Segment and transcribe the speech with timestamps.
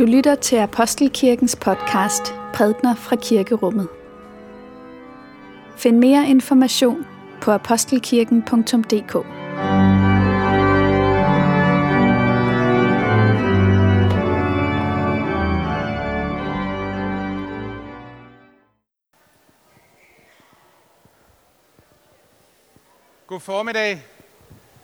[0.00, 3.88] Du lytter til Apostelkirkens podcast Prædner fra Kirkerummet.
[5.76, 7.06] Find mere information
[7.40, 9.12] på apostelkirken.dk.
[23.26, 24.02] God formiddag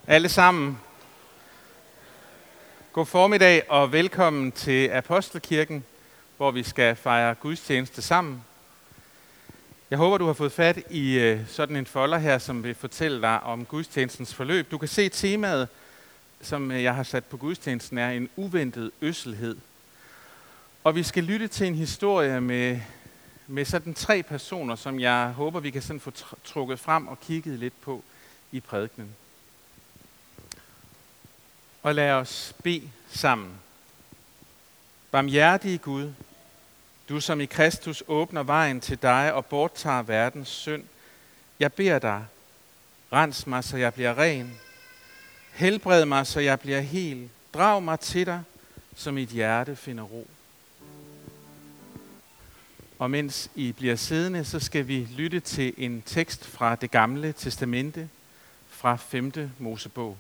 [0.07, 0.79] alle sammen.
[2.97, 5.85] God formiddag og velkommen til Apostelkirken,
[6.37, 8.45] hvor vi skal fejre gudstjeneste sammen.
[9.91, 13.23] Jeg håber, du har fået fat i øh, sådan en folder her, som vil fortælle
[13.23, 14.71] dig om gudstjenestens forløb.
[14.71, 15.69] Du kan se temaet,
[16.41, 19.57] som øh, jeg har sat på gudstjenesten, er en uventet øsselhed.
[20.85, 22.81] Og vi skal lytte til en historie med,
[23.47, 26.13] med sådan tre personer, som jeg håber, vi kan sådan få
[26.45, 28.03] trukket frem og kigget lidt på
[28.53, 29.17] i prædikenen.
[31.87, 33.51] Og lad os bede sammen.
[35.11, 36.13] Barmhjertige Gud,
[37.09, 40.85] du som i Kristus åbner vejen til dig og borttager verdens synd,
[41.61, 42.25] jeg beder dig,
[43.13, 44.59] rens mig, så jeg bliver ren.
[45.53, 47.31] Helbred mig, så jeg bliver hel.
[47.55, 48.43] Drag mig til dig,
[48.97, 50.27] så mit hjerte finder ro.
[52.99, 57.33] Og mens I bliver siddende, så skal vi lytte til en tekst fra det gamle
[57.33, 58.09] testamente,
[58.69, 59.51] fra 5.
[59.59, 60.19] Mosebog.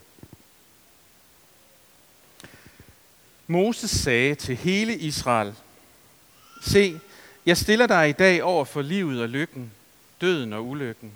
[3.46, 5.54] Moses sagde til hele Israel,
[6.62, 7.00] Se,
[7.46, 9.72] jeg stiller dig i dag over for livet og lykken,
[10.20, 11.12] døden og ulykken.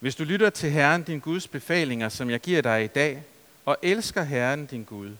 [0.00, 3.22] Hvis du lytter til Herren din Guds befalinger, som jeg giver dig i dag,
[3.64, 5.10] og elsker Herren din Gud,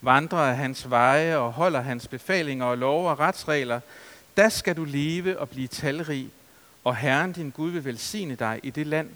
[0.00, 3.80] vandrer af hans veje og holder hans befalinger og lov og retsregler,
[4.36, 6.30] da skal du leve og blive talrig,
[6.84, 9.10] og Herren din Gud vil velsigne dig i det land,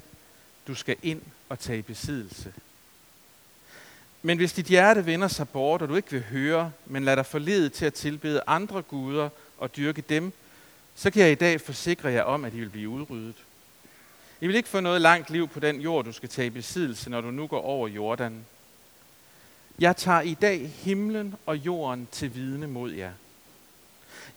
[0.67, 2.53] du skal ind og tage i besiddelse.
[4.27, 7.27] Men hvis dit hjerte vender sig bort, og du ikke vil høre, men lader dig
[7.27, 9.29] forlede til at tilbede andre guder
[9.59, 10.33] og dyrke dem,
[10.95, 13.35] så kan jeg i dag forsikre jer om, at I vil blive udryddet.
[14.41, 17.11] I vil ikke få noget langt liv på den jord, du skal tage i besiddelse,
[17.11, 18.47] når du nu går over Jordan.
[19.79, 23.13] Jeg tager i dag himlen og jorden til vidne mod jer.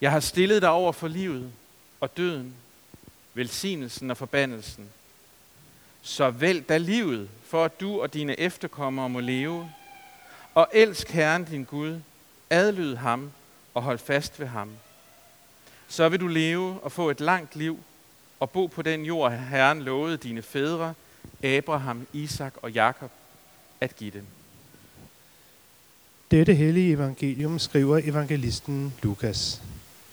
[0.00, 1.52] Jeg har stillet dig over for livet
[2.00, 2.54] og døden,
[3.34, 4.88] velsignelsen og forbandelsen.
[6.02, 9.70] Så vælg da livet, for at du og dine efterkommere må leve,
[10.54, 12.00] og elsk Herren din Gud,
[12.50, 13.30] adlyd ham
[13.74, 14.70] og hold fast ved ham.
[15.88, 17.78] Så vil du leve og få et langt liv
[18.40, 20.94] og bo på den jord, Herren lovede dine fædre,
[21.44, 23.10] Abraham, Isak og Jakob,
[23.80, 24.26] at give dem.
[26.30, 29.62] Dette hellige evangelium skriver evangelisten Lukas.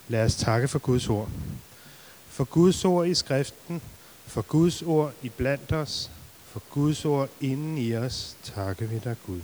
[0.08, 1.30] Lad os takke for Guds ord.
[2.30, 3.82] For Guds ord i skriften,
[4.26, 6.12] for Guds ord i blandt os,
[6.46, 9.42] for Guds ord inden i os, takke vi dig Gud.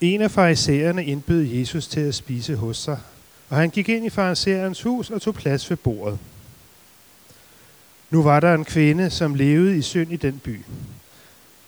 [0.00, 2.98] En af farisæerne indbød Jesus til at spise hos sig,
[3.48, 6.18] og han gik ind i farisæerens hus og tog plads ved bordet.
[8.10, 10.60] Nu var der en kvinde, som levede i synd i den by.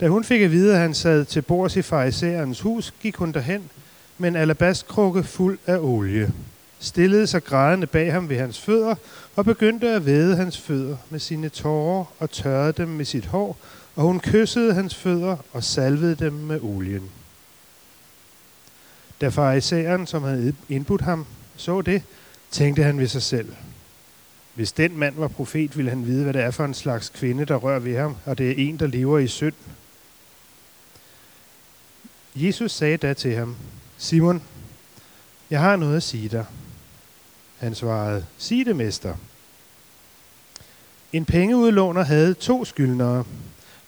[0.00, 3.32] Da hun fik at vide, at han sad til bords i farisæerens hus, gik hun
[3.32, 3.70] derhen
[4.18, 6.32] med en alabastkrukke fuld af olie,
[6.78, 8.94] stillede sig grædende bag ham ved hans fødder
[9.36, 13.56] og begyndte at væde hans fødder med sine tårer og tørrede dem med sit hår,
[13.96, 17.10] og hun kyssede hans fødder og salvede dem med olien.
[19.20, 22.02] Da farisæeren, som havde indbudt ham, så det,
[22.50, 23.54] tænkte han ved sig selv.
[24.54, 27.44] Hvis den mand var profet, ville han vide, hvad det er for en slags kvinde,
[27.44, 29.54] der rører ved ham, og det er en, der lever i synd.
[32.34, 33.56] Jesus sagde da til ham,
[33.98, 34.42] Simon,
[35.50, 36.44] jeg har noget at sige dig.
[37.58, 39.14] Han svarede, sig det, mester.
[41.12, 43.24] En pengeudlåner havde to skyldnere.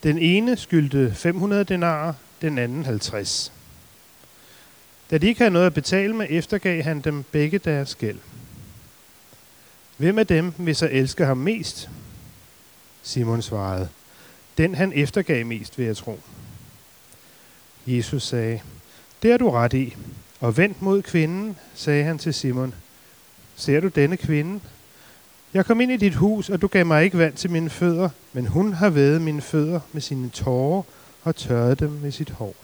[0.02, 3.52] Den ene skyldte 500 denarer, den anden 50.
[5.10, 8.18] Da de ikke havde noget at betale med, eftergav han dem begge deres gæld.
[9.96, 11.90] Hvem af dem vil så elske ham mest?
[13.02, 13.88] Simon svarede,
[14.58, 16.20] den han eftergav mest, vil jeg tro.
[17.86, 18.60] Jesus sagde,
[19.22, 19.96] det er du ret i,
[20.40, 22.74] og vendt mod kvinden, sagde han til Simon,
[23.56, 24.60] ser du denne kvinde?
[25.54, 28.08] Jeg kom ind i dit hus, og du gav mig ikke vand til mine fødder,
[28.32, 30.82] men hun har været mine fødder med sine tårer
[31.22, 32.54] og tørret dem med sit hår.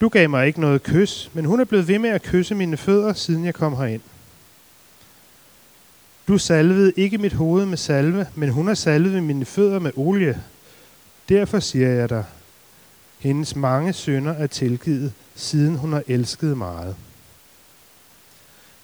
[0.00, 2.76] Du gav mig ikke noget kys, men hun er blevet ved med at kysse mine
[2.76, 4.02] fødder, siden jeg kom herind.
[6.28, 10.42] Du salvede ikke mit hoved med salve, men hun har salvet mine fødder med olie.
[11.28, 12.24] Derfor siger jeg dig,
[13.18, 16.96] hendes mange sønder er tilgivet, siden hun har elsket meget.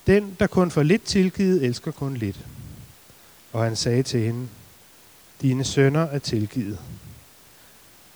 [0.06, 2.40] Den, der kun får lidt tilgivet, elsker kun lidt.
[3.52, 4.48] Og han sagde til hende,
[5.42, 6.78] dine sønder er tilgivet.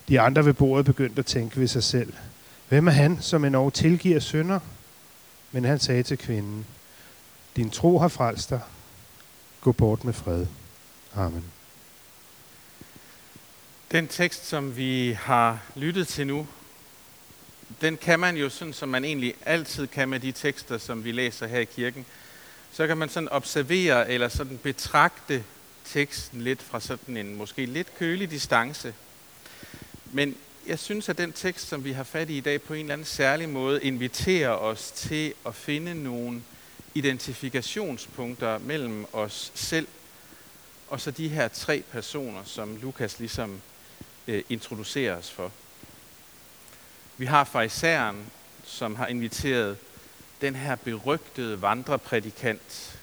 [0.08, 2.12] De andre ved bordet begyndte at tænke ved sig selv,
[2.68, 4.60] Hvem er han, som endnu tilgiver synder?
[5.52, 6.66] Men han sagde til kvinden,
[7.56, 8.60] din tro har frelst dig.
[9.60, 10.46] Gå bort med fred.
[11.14, 11.44] Amen.
[13.92, 16.46] Den tekst, som vi har lyttet til nu,
[17.80, 21.12] den kan man jo sådan, som man egentlig altid kan med de tekster, som vi
[21.12, 22.06] læser her i kirken.
[22.72, 25.44] Så kan man sådan observere eller sådan betragte
[25.84, 28.94] teksten lidt fra sådan en måske lidt kølig distance.
[30.12, 30.36] Men
[30.66, 32.92] jeg synes, at den tekst, som vi har fat i i dag, på en eller
[32.92, 36.42] anden særlig måde inviterer os til at finde nogle
[36.94, 39.86] identifikationspunkter mellem os selv
[40.88, 43.60] og så de her tre personer, som Lukas ligesom
[44.28, 45.52] øh, introducerer os for.
[47.16, 48.26] Vi har farisæeren,
[48.64, 49.78] som har inviteret
[50.40, 52.98] den her berygtede vandreprædikant,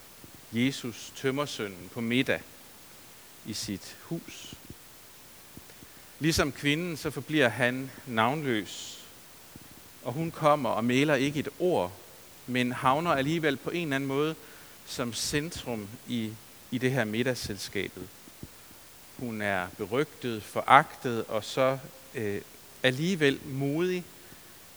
[0.51, 2.41] Jesus tømmersønnen, på middag
[3.45, 4.52] i sit hus.
[6.23, 8.99] Ligesom kvinden, så forbliver han navnløs,
[10.03, 11.91] og hun kommer og maler ikke et ord,
[12.47, 14.35] men havner alligevel på en eller anden måde
[14.85, 16.33] som centrum i,
[16.71, 18.07] i det her middagsselskabet.
[19.17, 21.77] Hun er berygtet, foragtet, og så
[22.15, 22.41] øh,
[22.83, 24.03] alligevel modig,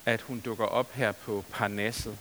[0.07, 2.19] at hun dukker op her på Parnasset.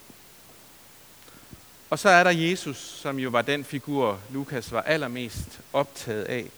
[1.89, 6.49] Og så er der Jesus, som jo var den figur, Lukas var allermest optaget af.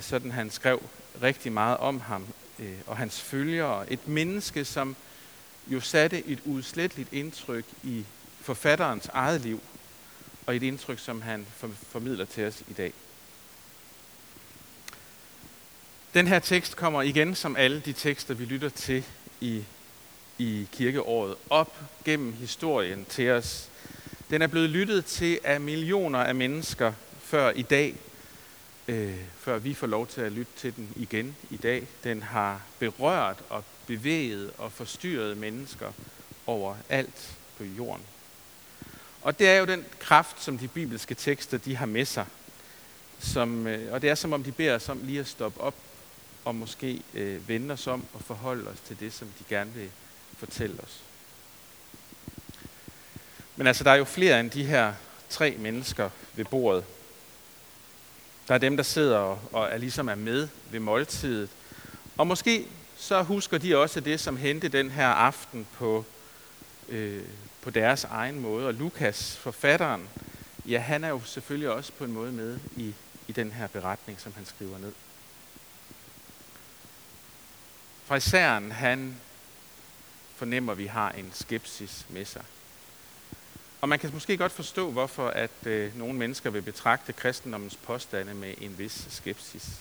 [0.00, 0.82] Sådan han skrev
[1.22, 2.26] rigtig meget om ham
[2.58, 3.92] øh, og hans følgere.
[3.92, 4.96] Et menneske, som
[5.66, 8.04] jo satte et udsletteligt indtryk i
[8.40, 9.60] forfatterens eget liv,
[10.46, 11.46] og et indtryk, som han
[11.90, 12.92] formidler til os i dag.
[16.14, 19.04] Den her tekst kommer igen, som alle de tekster, vi lytter til
[19.40, 19.64] i,
[20.38, 23.68] i kirkeåret, op gennem historien til os.
[24.30, 26.92] Den er blevet lyttet til af millioner af mennesker
[27.22, 27.94] før i dag,
[28.88, 31.86] øh, før vi får lov til at lytte til den igen i dag.
[32.04, 35.92] Den har berørt og bevæget og forstyrret mennesker
[36.46, 38.02] over alt på jorden.
[39.22, 42.26] Og det er jo den kraft, som de bibelske tekster de har med sig.
[43.18, 45.74] Som, øh, og det er som om de beder os om lige at stoppe op
[46.44, 49.90] og måske øh, vende os om og forholde os til det, som de gerne vil
[50.36, 51.00] fortælle os.
[53.56, 54.94] Men altså, der er jo flere end de her
[55.30, 56.84] tre mennesker ved bordet.
[58.48, 61.50] Der er dem, der sidder og, og er ligesom er med ved måltidet.
[62.16, 62.66] Og måske
[62.96, 66.04] så husker de også det, som hente den her aften på,
[66.88, 67.24] øh,
[67.62, 68.66] på deres egen måde.
[68.66, 70.08] Og Lukas, forfatteren,
[70.66, 72.94] ja, han er jo selvfølgelig også på en måde med i,
[73.28, 74.92] i den her beretning, som han skriver ned.
[78.04, 79.16] Fra han
[80.36, 82.42] fornemmer, at vi har en skepsis med sig.
[83.80, 88.34] Og man kan måske godt forstå, hvorfor at øh, nogle mennesker vil betragte kristendommens påstande
[88.34, 89.80] med en vis skepsis.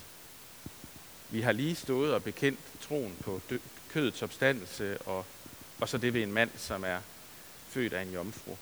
[1.29, 3.57] Vi har lige stået og bekendt troen på dø-
[3.89, 5.25] kødets opstandelse, og,
[5.79, 6.99] og så det ved en mand, som er
[7.69, 8.55] født af en jomfru.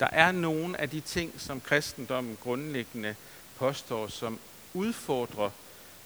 [0.00, 3.14] Der er nogle af de ting, som kristendommen grundlæggende
[3.56, 4.38] påstår, som
[4.74, 5.50] udfordrer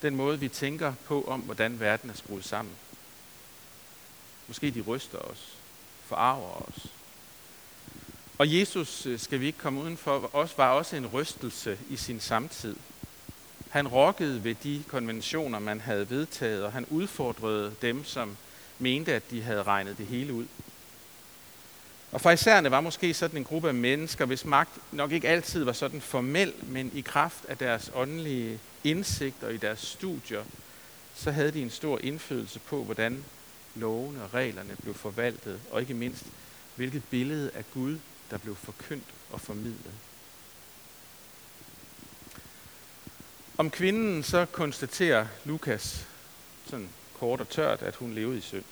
[0.03, 2.75] den måde, vi tænker på om, hvordan verden er skruet sammen.
[4.49, 5.57] Måske de ryster os,
[6.05, 6.96] forarver os.
[8.39, 12.21] Og Jesus, øh, skal vi ikke komme udenfor, også, var også en rystelse i sin
[12.21, 12.77] samtid.
[13.69, 18.37] Han rokkede ved de konventioner, man havde vedtaget, og han udfordrede dem, som
[18.79, 20.47] mente, at de havde regnet det hele ud.
[22.13, 25.73] Og farisæerne var måske sådan en gruppe af mennesker, hvis magt nok ikke altid var
[25.73, 30.45] sådan formel, men i kraft af deres åndelige indsigt og i deres studier,
[31.15, 33.25] så havde de en stor indflydelse på, hvordan
[33.75, 36.25] lovene og reglerne blev forvaltet, og ikke mindst,
[36.75, 37.99] hvilket billede af Gud,
[38.31, 39.93] der blev forkyndt og formidlet.
[43.59, 46.07] Om kvinden så konstaterer Lukas
[46.67, 48.65] sådan kort og tørt, at hun levede i synd.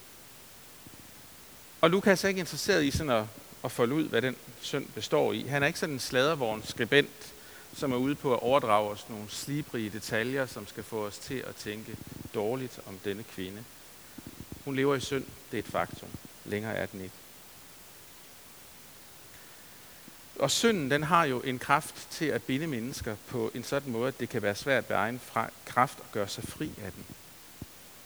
[1.81, 3.25] Og Lukas er ikke interesseret i sådan at,
[3.65, 5.43] at folde ud, hvad den synd består i.
[5.43, 7.35] Han er ikke sådan en sladervogn skribent,
[7.75, 11.35] som er ude på at overdrage os nogle slibrige detaljer, som skal få os til
[11.35, 11.97] at tænke
[12.35, 13.65] dårligt om denne kvinde.
[14.65, 16.09] Hun lever i synd, det er et faktum.
[16.45, 17.15] Længere er den ikke.
[20.39, 24.09] Og synden, den har jo en kraft til at binde mennesker på en sådan måde,
[24.09, 25.21] at det kan være svært ved egen
[25.67, 27.05] kraft at gøre sig fri af den.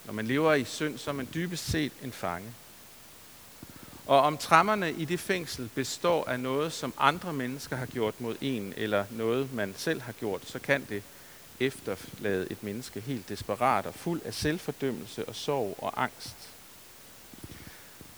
[0.05, 2.55] Når man lever i synd, så er man dybest set en fange.
[4.07, 8.37] Og om trammerne i det fængsel består af noget, som andre mennesker har gjort mod
[8.41, 11.03] en, eller noget, man selv har gjort, så kan det
[11.61, 16.37] efterlade et menneske helt desperat og fuld af selvfordømmelse og sorg og angst.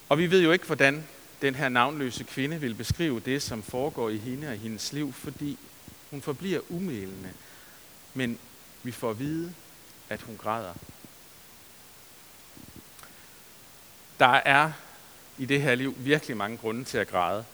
[0.09, 1.03] Og vi ved jo ikke, hvordan
[1.41, 5.13] den her navnløse kvinde vil beskrive det, som foregår i hende og i hendes liv,
[5.13, 5.57] fordi
[6.09, 7.33] hun forbliver umælende.
[8.13, 8.39] Men
[8.83, 9.53] vi får at vide,
[10.09, 10.73] at hun græder
[14.19, 14.71] Der er
[15.37, 17.45] i det her liv virkelig mange grunde til at græde.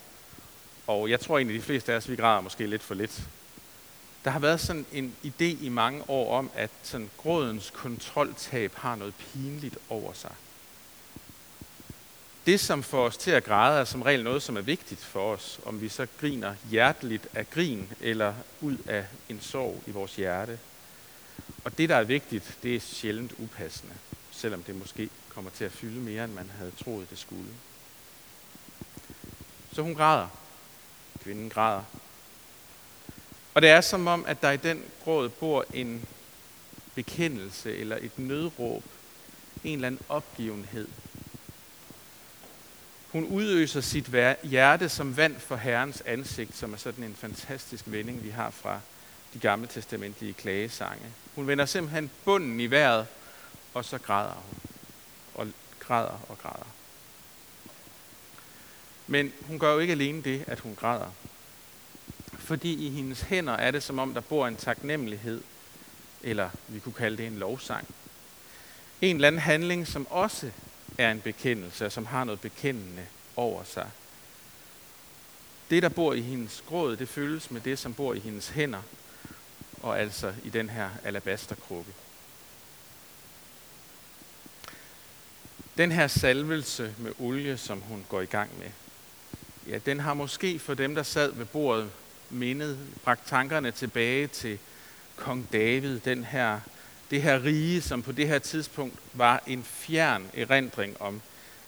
[0.88, 3.22] Og jeg tror egentlig, de fleste af os, vi græder måske lidt for lidt.
[4.26, 8.96] Der har været sådan en idé i mange år om, at sådan grådens kontroltab har
[8.96, 10.32] noget pinligt over sig.
[12.48, 15.34] Det, som får os til at græde, er som regel noget, som er vigtigt for
[15.34, 15.60] os.
[15.66, 20.60] Om vi så griner hjerteligt af grin, eller ud af en sorg i vores hjerte.
[21.64, 23.94] Og det, der er vigtigt, det er sjældent upassende,
[24.32, 27.50] selvom det måske kommer til at fylde mere, end man havde troet, det skulle.
[29.74, 30.28] Så hun græder.
[31.24, 31.84] Kvinden græder.
[33.54, 36.06] Og det er som om, at der i den gråd bor en
[36.96, 38.84] bekendelse eller et nødråb,
[39.64, 40.88] en eller anden opgivenhed.
[43.18, 44.12] Hun udøser sit
[44.44, 48.80] hjerte som vand for Herrens ansigt, som er sådan en fantastisk vending, vi har fra
[49.34, 51.06] de gamle testamentlige klagesange.
[51.36, 53.06] Hun vender simpelthen bunden i vejret,
[53.74, 54.60] og så græder hun.
[55.34, 55.48] Og
[55.80, 56.68] græder og græder.
[59.08, 61.12] Men hun gør jo ikke alene det, at hun græder.
[62.40, 65.42] Fordi i hendes hænder er det som om, der bor en taknemmelighed,
[66.24, 67.88] eller vi kunne kalde det en lovsang.
[69.02, 70.52] En eller anden handling, som også
[70.98, 73.90] er en bekendelse, som har noget bekendende over sig.
[75.70, 78.82] Det, der bor i hendes gråd, det føles med det, som bor i hendes hænder,
[79.82, 81.92] og altså i den her alabasterkrukke.
[85.78, 88.70] Den her salvelse med olie, som hun går i gang med,
[89.68, 91.92] ja, den har måske for dem, der sad ved bordet,
[92.30, 94.60] mindet, bragt tankerne tilbage til
[95.16, 96.60] kong David, den her,
[97.12, 101.22] det her rige, som på det her tidspunkt var en fjern erindring om,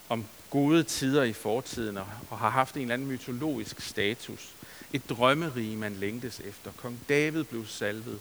[0.10, 4.54] om gode tider i fortiden, og, og har haft en eller anden mytologisk status.
[4.94, 6.72] Et drømmerige, man længtes efter.
[6.78, 8.20] Kong David blev salvet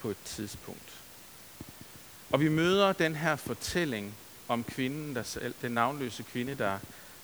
[0.00, 1.00] på et tidspunkt.
[2.30, 4.14] Og vi møder den her fortælling
[4.48, 6.78] om kvinden, der, den navnløse kvinde, der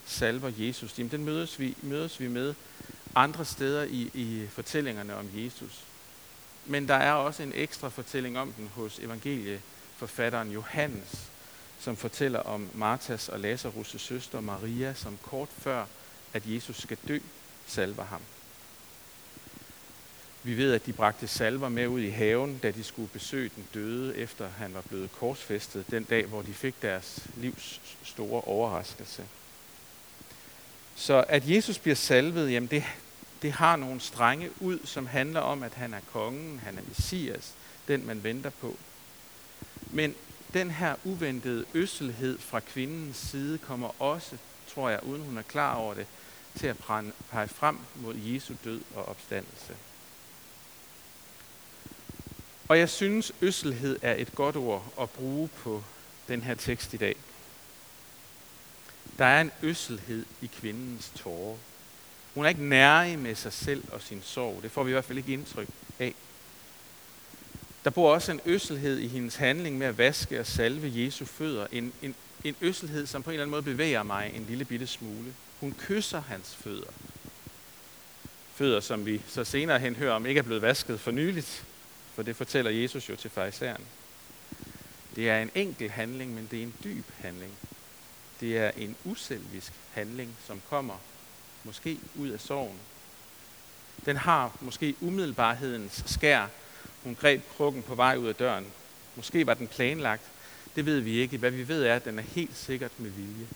[0.07, 0.99] salver Jesus.
[0.99, 2.55] Jamen, den mødes vi, mødes vi med
[3.15, 5.85] andre steder i, i fortællingerne om Jesus.
[6.67, 11.31] Men der er også en ekstra fortælling om den hos evangelieforfatteren Johannes,
[11.79, 15.87] som fortæller om Martas og Lazarus' søster Maria, som kort før,
[16.35, 17.19] at Jesus skal dø,
[17.67, 18.21] salver ham.
[20.43, 23.69] Vi ved, at de bragte salver med ud i haven, da de skulle besøge den
[23.75, 29.25] døde, efter han var blevet korsfæstet, den dag, hvor de fik deres livs store overraskelse.
[30.97, 32.85] Så at Jesus bliver salvet, jamen det,
[33.43, 37.55] det har nogle strenge ud, som handler om, at han er kongen, han er messias,
[37.89, 38.77] den man venter på.
[39.91, 40.15] Men
[40.55, 44.37] den her uventede øsselhed fra kvindens side kommer også,
[44.69, 46.07] tror jeg, uden hun er klar over det,
[46.57, 46.77] til at
[47.31, 49.77] pege frem mod Jesu død og opstandelse.
[52.69, 55.83] Og jeg synes, øsselhed er et godt ord at bruge på
[56.29, 57.17] den her tekst i dag.
[59.19, 61.57] Der er en øsselhed i kvindens tårer.
[62.37, 64.63] Hun er ikke nærig med sig selv og sin sorg.
[64.63, 66.15] Det får vi i hvert fald ikke indtryk af.
[67.85, 71.67] Der bor også en øsselhed i hendes handling med at vaske og salve Jesu fødder.
[71.73, 72.15] En, en,
[72.45, 75.35] en øsselhed, som på en eller anden måde bevæger mig en lille bitte smule.
[75.61, 76.91] Hun kysser hans fødder.
[78.55, 81.65] Fødder, som vi så senere hen hører om, ikke er blevet vasket for nyligt.
[82.15, 83.85] For det fortæller Jesus jo til farisæeren.
[85.17, 87.53] Det er en enkel handling, men det er en dyb handling.
[88.41, 90.95] Det er en uselvisk handling, som kommer
[91.67, 92.79] måske ud af sorgen.
[94.07, 96.47] Den har måske umiddelbarhedens skær.
[97.05, 98.67] Hun greb krukken på vej ud af døren.
[99.17, 100.23] Måske var den planlagt.
[100.77, 101.39] Det ved vi ikke.
[101.39, 103.47] Hvad vi ved er, at den er helt sikkert med vilje.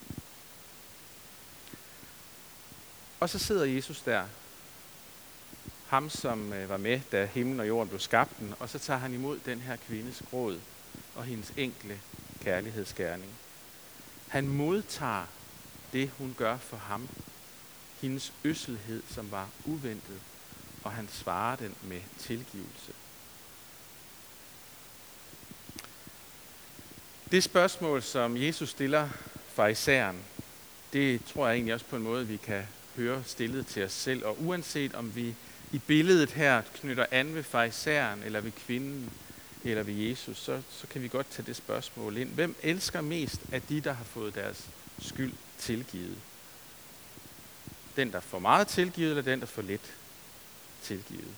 [3.20, 4.24] Og så sidder Jesus der.
[5.88, 9.14] Ham, som øh, var med, da himlen og jorden blev skabt, og så tager han
[9.14, 10.60] imod den her kvindes gråd
[11.14, 12.00] og hendes enkle
[12.40, 13.32] kærlighedsgærning.
[14.28, 15.26] Han modtager
[15.92, 17.08] det, hun gør for ham.
[18.00, 20.20] Hendes øsselhed, som var uventet,
[20.84, 22.92] og han svarer den med tilgivelse.
[27.30, 29.08] Det spørgsmål, som Jesus stiller
[29.54, 30.16] farisæeren,
[30.92, 32.62] det tror jeg egentlig også på en måde, vi kan
[32.96, 34.24] høre stillet til os selv.
[34.24, 35.34] Og uanset om vi
[35.72, 39.10] i billedet her knytter an ved farisæeren, eller ved kvinden,
[39.64, 42.28] eller ved Jesus, så, så kan vi godt tage det spørgsmål ind.
[42.28, 46.16] Hvem elsker mest af de, der har fået deres skyld tilgivet?
[47.96, 49.94] Den, der får meget tilgivet, eller den, der får lidt
[50.82, 51.34] tilgivet?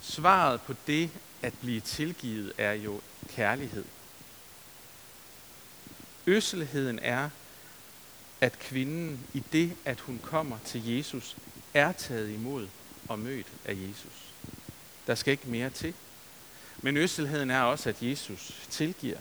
[0.00, 1.10] Svaret på det
[1.42, 3.84] at blive tilgivet er jo kærlighed.
[6.26, 7.30] Øsselheden er,
[8.40, 11.36] at kvinden i det, at hun kommer til Jesus,
[11.74, 12.68] er taget imod
[13.08, 14.32] og mødt af Jesus.
[15.06, 15.94] Der skal ikke mere til.
[16.78, 19.18] Men øsselheden er også, at Jesus tilgiver.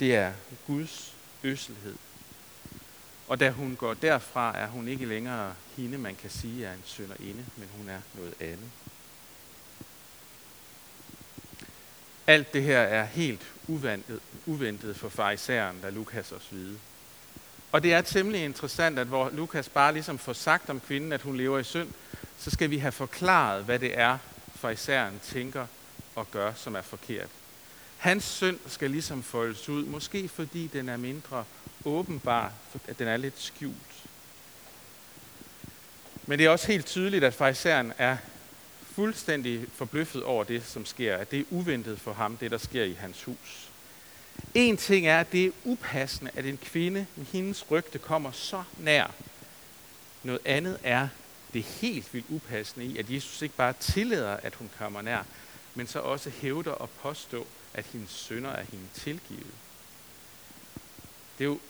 [0.00, 0.32] Det er
[0.66, 1.96] Guds øsselhed.
[3.28, 6.82] Og da hun går derfra, er hun ikke længere hende, man kan sige er en
[6.84, 8.70] sønderinde, men hun er noget andet.
[12.26, 16.78] Alt det her er helt uventet, uventet for farisæren, der Lukas os vide.
[17.72, 21.22] Og det er temmelig interessant, at hvor Lukas bare ligesom får sagt om kvinden, at
[21.22, 21.88] hun lever i synd,
[22.38, 24.18] så skal vi have forklaret, hvad det er,
[24.54, 25.66] farisæren tænker
[26.14, 27.28] og gør, som er forkert.
[27.98, 31.44] Hans synd skal ligesom foldes ud, måske fordi den er mindre
[31.84, 32.52] åbenbar,
[32.88, 33.74] at den er lidt skjult.
[36.26, 38.16] Men det er også helt tydeligt, at farisæeren er
[38.82, 41.16] fuldstændig forbløffet over det, som sker.
[41.16, 43.68] At det er uventet for ham, det der sker i hans hus.
[44.54, 48.62] En ting er, at det er upassende, at en kvinde med hendes rygte kommer så
[48.78, 49.10] nær.
[50.22, 51.08] Noget andet er
[51.52, 55.22] det helt vildt upassende i, at Jesus ikke bare tillader, at hun kommer nær,
[55.74, 57.46] men så også hævder og påstå,
[57.76, 59.54] at hendes sønder er hende tilgivet.
[61.38, 61.60] Det er jo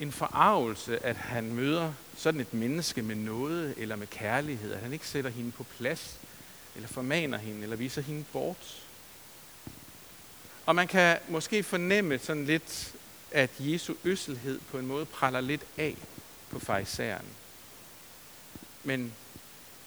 [0.00, 4.92] en forarvelse, at han møder sådan et menneske med noget eller med kærlighed, at han
[4.92, 6.20] ikke sætter hende på plads,
[6.74, 8.82] eller formaner hende, eller viser hende bort.
[10.66, 12.94] Og man kan måske fornemme sådan lidt,
[13.30, 15.96] at Jesu øsselhed på en måde praller lidt af
[16.50, 17.26] på farisæeren.
[18.84, 19.12] Men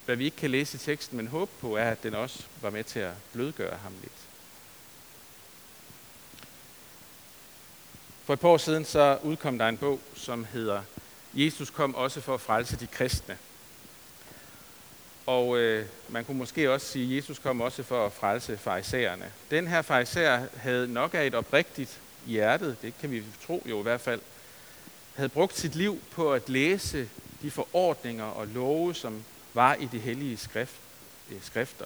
[0.05, 2.69] hvad vi ikke kan læse i teksten, men håbe på, er, at den også var
[2.69, 4.28] med til at blødgøre ham lidt.
[8.29, 10.81] For et par år siden så udkom der en bog, som hedder
[11.33, 13.37] Jesus kom også for at frelse de kristne.
[15.25, 19.31] Og øh, man kunne måske også sige, at Jesus kom også for at frelse farisæerne.
[19.51, 23.83] Den her farisæer havde nok af et oprigtigt hjertet, det kan vi tro jo i
[23.83, 24.21] hvert fald,
[25.15, 27.09] havde brugt sit liv på at læse
[27.41, 30.79] de forordninger og love, som var i de hellige skrift,
[31.31, 31.85] øh, skrifter.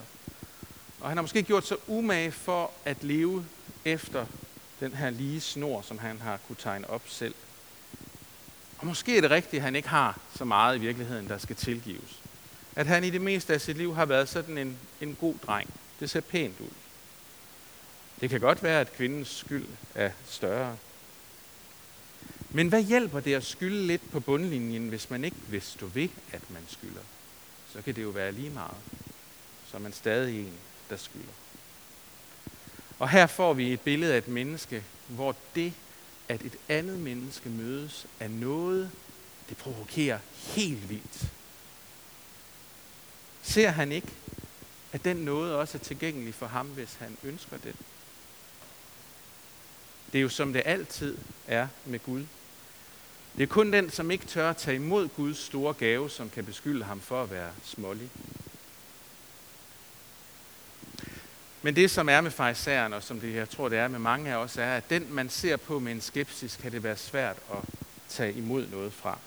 [1.00, 3.46] Og han har måske gjort sig umage for at leve
[3.86, 4.26] efter
[4.84, 7.36] den her lige snor, som han har kunne tegne op selv.
[8.78, 11.56] Og måske er det rigtigt, at han ikke har så meget i virkeligheden, der skal
[11.56, 12.20] tilgives.
[12.76, 15.74] At han i det meste af sit liv har været sådan en, en god dreng.
[16.00, 16.70] Det ser pænt ud.
[18.22, 20.78] Det kan godt være, at kvindens skyld er større.
[22.50, 26.10] Men hvad hjælper det at skylde lidt på bundlinjen, hvis man ikke vil stå ved,
[26.32, 27.02] at man skylder?
[27.74, 28.78] Så kan det jo være lige meget.
[29.72, 30.54] Så er man stadig en,
[30.90, 31.43] der skylder.
[33.04, 35.74] Og her får vi et billede af et menneske, hvor det,
[36.30, 38.92] at et andet menneske mødes, af noget,
[39.50, 41.28] det provokerer helt vildt.
[43.42, 44.08] Ser han ikke,
[44.94, 47.76] at den noget også er tilgængelig for ham, hvis han ønsker det?
[50.12, 52.26] Det er jo som det altid er med Gud.
[53.38, 56.46] Det er kun den, som ikke tør at tage imod Guds store gave, som kan
[56.46, 58.10] beskylde ham for at være smålig.
[61.64, 64.32] Men det, som er med farisæeren, og som det, jeg tror, det er med mange
[64.32, 67.38] af os, er, at den, man ser på med en skepsis, kan det være svært
[67.52, 67.58] at
[68.10, 69.18] tage imod noget fra.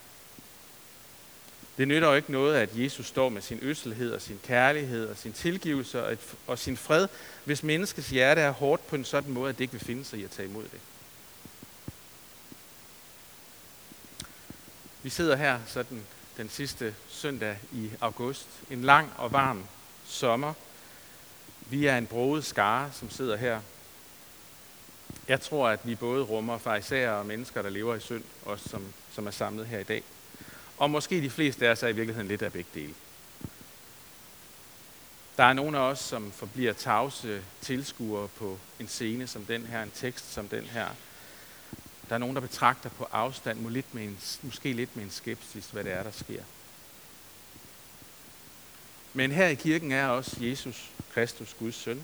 [1.78, 5.16] Det nytter jo ikke noget, at Jesus står med sin øsselhed og sin kærlighed og
[5.16, 7.08] sin tilgivelse og, et, og sin fred,
[7.44, 10.18] hvis menneskets hjerte er hårdt på en sådan måde, at det ikke vil finde sig
[10.18, 10.80] i at tage imod det.
[15.02, 16.02] Vi sidder her sådan
[16.36, 18.48] den sidste søndag i august.
[18.70, 19.64] En lang og varm
[20.06, 20.54] sommer.
[21.70, 23.60] Vi er en broet skare, som sidder her.
[25.28, 28.92] Jeg tror, at vi både rummer farisæer og mennesker, der lever i synd, os som,
[29.12, 30.02] som er samlet her i dag.
[30.78, 32.94] Og måske de fleste af os er i virkeligheden lidt af begge dele.
[35.36, 39.82] Der er nogle af os, som forbliver tavse tilskuere på en scene som den her,
[39.82, 40.88] en tekst som den her.
[42.08, 45.66] Der er nogen, der betragter på afstand, lidt med en, måske lidt med en skepsis,
[45.70, 46.42] hvad det er, der sker.
[49.16, 52.02] Men her i kirken er også Jesus Kristus, Guds søn.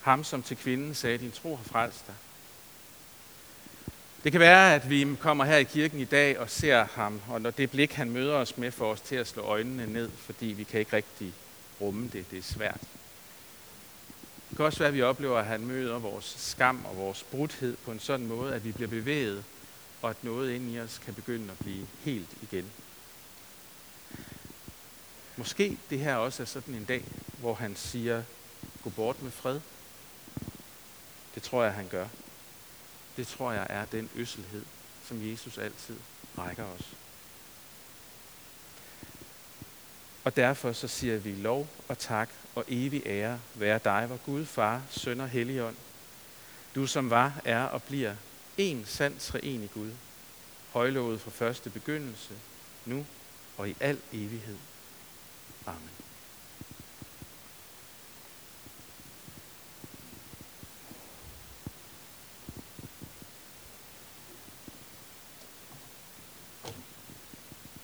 [0.00, 2.14] Ham, som til kvinden sagde, din tro har frelst dig.
[4.24, 7.40] Det kan være, at vi kommer her i kirken i dag og ser ham, og
[7.40, 10.46] når det blik, han møder os med, får os til at slå øjnene ned, fordi
[10.46, 11.32] vi kan ikke rigtig
[11.80, 12.30] rumme det.
[12.30, 12.80] Det er svært.
[14.48, 17.76] Det kan også være, at vi oplever, at han møder vores skam og vores brudhed
[17.84, 19.44] på en sådan måde, at vi bliver bevæget,
[20.02, 22.70] og at noget inde i os kan begynde at blive helt igen.
[25.36, 27.04] Måske det her også er sådan en dag,
[27.38, 28.22] hvor han siger,
[28.82, 29.60] gå bort med fred.
[31.34, 32.06] Det tror jeg, han gør
[33.16, 34.64] det tror jeg er den øsselhed,
[35.08, 35.96] som Jesus altid
[36.38, 36.94] rækker os.
[40.24, 44.46] Og derfor så siger vi lov og tak og evig ære være dig, hvor Gud,
[44.46, 45.76] Far, Søn og Helligånd.
[46.74, 48.14] Du som var, er og bliver
[48.58, 49.90] en sand treenig Gud,
[50.72, 52.34] højlovet fra første begyndelse,
[52.84, 53.06] nu
[53.56, 54.56] og i al evighed.
[55.66, 56.03] Amen.